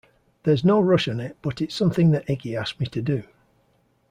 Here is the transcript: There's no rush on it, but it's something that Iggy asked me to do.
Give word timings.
There's 0.45 0.65
no 0.65 0.79
rush 0.79 1.07
on 1.07 1.19
it, 1.19 1.37
but 1.43 1.61
it's 1.61 1.75
something 1.75 2.09
that 2.09 2.25
Iggy 2.25 2.59
asked 2.59 2.79
me 2.79 2.87
to 2.87 3.03
do. 3.03 3.21